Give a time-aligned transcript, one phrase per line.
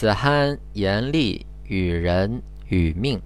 [0.00, 3.20] 子罕言厉与人与命。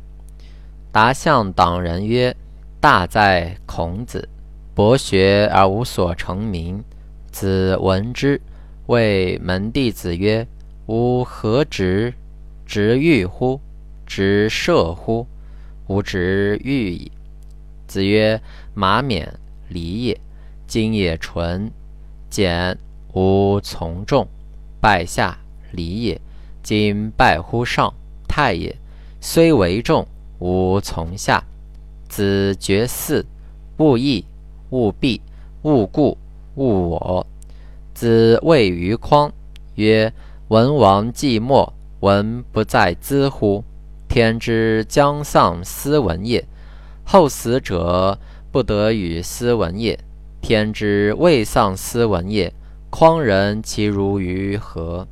[0.90, 2.34] 答向党人曰
[2.82, 4.28] ：“大在孔子，
[4.74, 6.82] 博学而无所成名。”
[7.30, 8.40] 子闻之，
[8.86, 10.44] 谓门弟子曰
[10.86, 12.12] ：“吾何直？
[12.66, 13.60] 直欲乎？
[14.04, 15.28] 直射乎？
[15.86, 17.12] 吾直欲矣。”
[17.86, 18.42] 子曰
[18.74, 19.32] ：“马冕
[19.68, 20.20] 礼也。
[20.66, 21.70] 今也纯。
[22.28, 22.76] 简
[23.12, 24.26] 吾从众，
[24.80, 25.38] 拜下
[25.70, 26.20] 礼也。
[26.64, 27.94] 今拜乎上，
[28.26, 28.74] 太也。
[29.20, 30.04] 虽为众。”
[30.40, 31.42] 吾从下，
[32.08, 33.24] 子绝嗣，
[33.78, 34.22] 勿义，
[34.70, 35.22] 勿必，
[35.62, 36.18] 勿故，
[36.56, 37.26] 勿我。
[37.94, 39.32] 子谓于匡
[39.76, 40.12] 曰
[40.48, 43.64] ：“文王既没，文不在兹乎？
[44.08, 46.44] 天之将丧斯文也，
[47.04, 48.18] 后死者
[48.50, 49.98] 不得与斯文也。
[50.42, 52.52] 天之未丧斯文也，
[52.90, 55.06] 匡人其如于何？”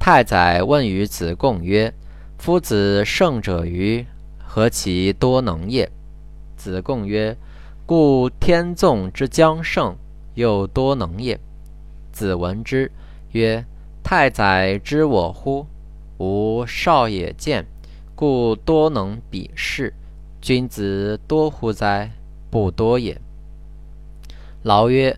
[0.00, 1.92] 太宰问于子贡曰
[2.38, 4.04] ：“夫子胜者于？”
[4.42, 5.88] 何其多能也！
[6.56, 7.36] 子贡曰
[7.84, 9.94] ：“故天纵之将胜，
[10.34, 11.38] 又多能也。”
[12.10, 12.90] 子闻之
[13.32, 13.62] 曰
[14.02, 15.66] ：“太宰知我乎？
[16.16, 17.66] 吾少也见，
[18.14, 19.92] 故多能鄙视。
[20.40, 22.10] 君子多乎哉？
[22.50, 23.20] 不多也。”
[24.64, 25.14] 劳曰：“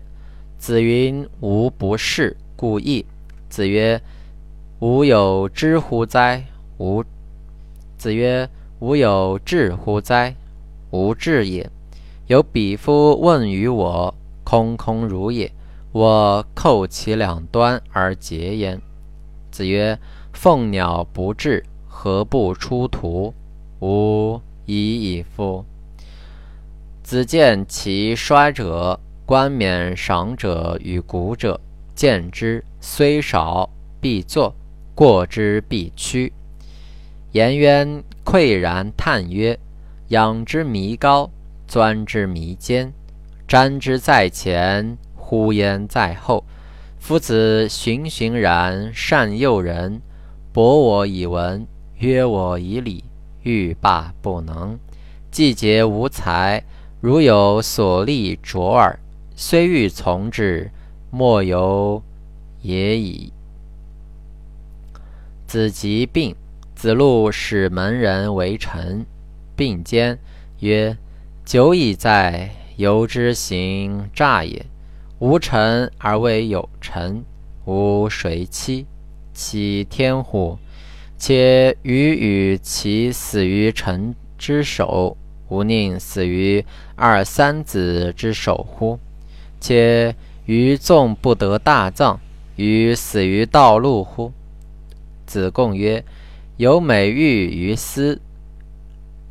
[0.59, 3.05] 子云无不是，故意。”
[3.49, 3.99] 子曰
[4.83, 6.43] ：“吾有知乎哉？
[6.79, 7.01] 吾。”
[7.97, 8.49] 子曰。
[8.81, 10.35] 吾有志乎哉？
[10.91, 11.69] 无志也。
[12.27, 15.49] 有比夫问于我，空空如也。
[15.93, 18.81] 我叩其两端而结焉。
[19.51, 19.97] 子曰：
[20.33, 23.33] 凤鸟不至，何不出图？
[23.79, 25.63] 吾已矣夫。
[27.03, 31.61] 子见其衰者，冠冕赏者与古者，
[31.95, 33.69] 见之虽少，
[34.01, 34.53] 必作；
[34.95, 36.31] 过之必趋。
[37.31, 39.57] 颜渊喟然叹曰
[40.09, 41.29] ：“仰之弥高，
[41.67, 42.93] 钻之弥坚，
[43.47, 46.43] 瞻之在前，呼焉在后。
[46.99, 49.99] 夫子循循然善诱人，
[50.53, 51.65] 博我以文，
[51.97, 53.03] 约我以礼，
[53.41, 54.77] 欲罢不能。
[55.31, 56.63] 季节无才，
[57.01, 58.99] 如有所立卓尔，
[59.35, 60.69] 虽欲从之，
[61.09, 62.01] 莫由
[62.61, 63.32] 也已。”
[65.53, 66.35] 子疾病。
[66.73, 69.05] 子路使门人为臣，
[69.55, 70.17] 并肩
[70.61, 70.97] 曰
[71.45, 74.65] ：“久矣在，由之行诈也。
[75.19, 77.23] 无臣而为有臣，
[77.65, 78.87] 吾谁欺？
[79.31, 80.57] 其天乎？
[81.19, 85.15] 且予与其死于臣之手，
[85.49, 86.65] 吾宁死于
[86.95, 88.97] 二三子之手乎？
[89.61, 90.15] 且
[90.47, 92.19] 于纵不得大葬，
[92.55, 94.31] 于死于道路乎？”
[95.33, 96.05] 子贡曰。
[96.57, 98.21] 有美玉于斯，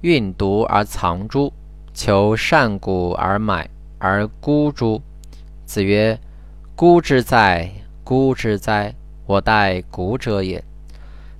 [0.00, 1.52] 运毒而藏诸？
[1.94, 5.00] 求善古而买而孤诸？
[5.64, 6.18] 子曰：
[6.74, 7.70] 孤之哉，
[8.02, 8.92] 孤之哉！
[9.26, 10.64] 我待古者也。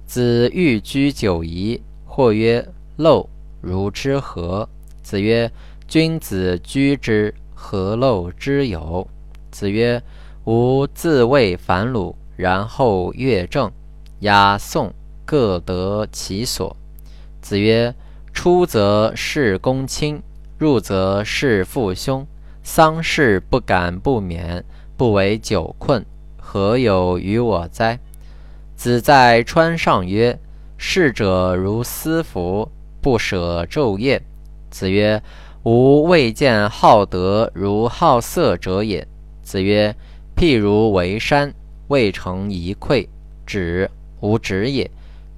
[0.06, 2.64] 子欲居九夷，或曰：
[2.96, 3.26] 陋
[3.60, 4.68] 如之何？
[5.02, 5.50] 子曰：
[5.88, 9.08] 君子居之，何陋之有？
[9.50, 10.00] 子曰：
[10.44, 13.72] 吾自谓反鲁，然后乐正，
[14.22, 14.92] 雅颂。
[15.24, 16.76] 各得其所。
[17.40, 17.94] 子曰
[18.34, 20.20] ：“出则事公亲，
[20.58, 22.26] 入则事父兄。
[22.62, 24.62] 丧事不敢不免，
[24.96, 26.04] 不为久困，
[26.36, 27.98] 何有于我哉？”
[28.76, 30.38] 子在川上曰
[30.76, 32.68] ：“逝者如斯夫，
[33.00, 34.20] 不舍昼夜。”
[34.70, 35.22] 子曰
[35.64, 39.06] ：“吾未见好德如好色者也。”
[39.42, 39.94] 子曰
[40.36, 41.54] ：“譬如为山，
[41.88, 43.08] 未成一篑，
[43.46, 43.90] 止
[44.22, 44.90] 无止也。”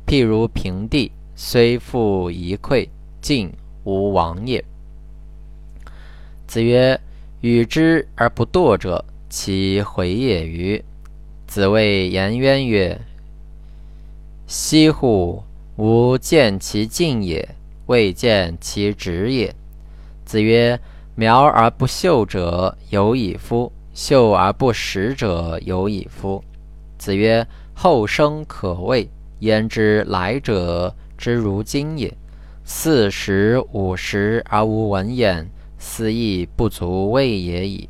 [0.07, 2.89] 譬如平地，虽覆一篑，
[3.21, 3.51] 尽
[3.83, 4.65] 无往也。
[6.47, 7.01] 子曰
[7.41, 10.85] ：“与之而不惰者，其回也与？”
[11.49, 13.01] 子谓颜渊曰
[14.47, 15.43] ：“惜乎！
[15.77, 17.49] 吾见其进也，
[17.87, 19.55] 未见其止也。”
[20.25, 20.79] 子曰
[21.17, 23.73] ：“苗而不秀者有矣夫！
[23.95, 26.45] 秀而不实者有矣夫！”
[26.99, 29.09] 子曰：“后生可畏。”
[29.41, 32.17] 焉知来者之如今也？
[32.65, 35.47] 四十五十而无闻焉，
[35.79, 37.87] 斯亦不足畏也已。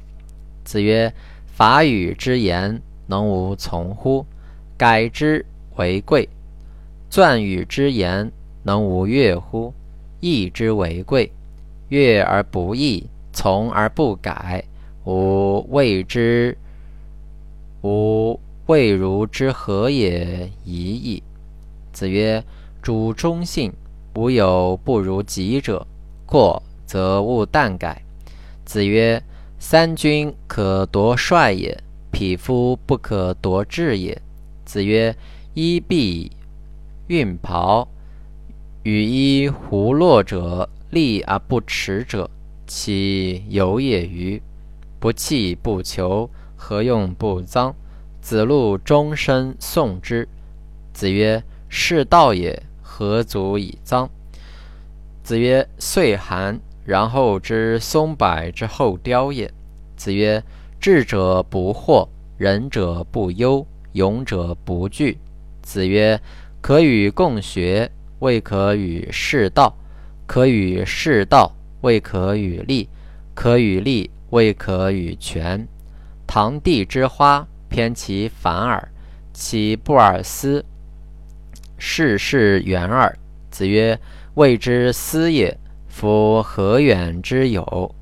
[0.64, 1.12] 子曰
[1.46, 4.26] ：“法语之言，能无从乎？
[4.76, 5.46] 改之
[5.76, 6.28] 为贵。
[7.08, 8.32] 钻语之言，
[8.64, 9.72] 能无悦乎？
[10.18, 11.30] 义之为贵。
[11.90, 14.64] 悦而不义，从而不改，
[15.04, 16.56] 吾谓之
[17.82, 21.22] 吾谓如之何也已矣。”
[21.92, 22.42] 子曰
[22.82, 23.72] ：“主忠信，
[24.14, 25.86] 无有不如己者。
[26.26, 28.02] 过则勿惮改。”
[28.64, 29.22] 子曰
[29.58, 31.78] ：“三军可夺帅也，
[32.10, 34.20] 匹夫不可夺志也。”
[34.64, 35.14] 子曰
[35.54, 36.30] ：“衣敝
[37.06, 37.86] 运袍，
[38.82, 42.28] 与衣胡落者，立而不耻者，
[42.66, 44.42] 其有也与？
[44.98, 47.74] 不弃不求，何用不臧？”
[48.24, 50.26] 子路终身诵之。
[50.94, 54.08] 子曰：“是道也，何足以臧？”
[55.22, 59.52] 子曰：“岁寒，然后知松柏之后凋也。”
[59.94, 60.42] 子曰
[60.80, 65.18] ：“智者不惑，仁者不忧，勇者不惧。”
[65.60, 66.18] 子曰
[66.62, 69.70] ：“可与共学，未可与士道；
[70.26, 72.88] 可与士道，未可与立；
[73.34, 75.68] 可与立，未可与权。
[76.26, 78.88] 堂棣之花。”偏其反耳，
[79.32, 80.64] 其不尔思？
[81.76, 83.18] 世事远耳。
[83.50, 83.98] 子曰
[84.34, 85.58] ：“谓之思也。
[85.88, 87.92] 夫何远之有？”